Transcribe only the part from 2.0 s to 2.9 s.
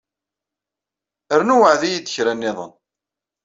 kra nniḍen.